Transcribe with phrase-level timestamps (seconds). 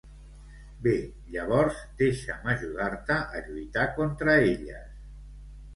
[0.87, 0.93] Bé,
[1.35, 4.91] llavors deixa'm ajudar-te a lluitar contra elles.